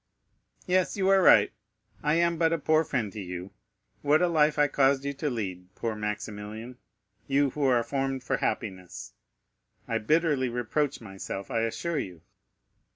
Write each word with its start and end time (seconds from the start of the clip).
"Yes, 0.65 0.97
you 0.97 1.09
are 1.09 1.21
right; 1.21 1.51
I 2.01 2.15
am 2.15 2.37
but 2.39 2.51
a 2.51 2.57
poor 2.57 2.83
friend 2.83 3.13
to 3.13 3.21
you. 3.21 3.51
What 4.01 4.19
a 4.23 4.27
life 4.27 4.57
I 4.57 4.67
cause 4.67 5.05
you 5.05 5.13
to 5.13 5.29
lead, 5.29 5.67
poor 5.75 5.93
Maximilian, 5.95 6.79
you 7.27 7.51
who 7.51 7.65
are 7.65 7.83
formed 7.83 8.23
for 8.23 8.37
happiness! 8.37 9.13
I 9.87 9.99
bitterly 9.99 10.49
reproach 10.49 11.01
myself, 11.01 11.51
I 11.51 11.59
assure 11.59 11.99
you." 11.99 12.21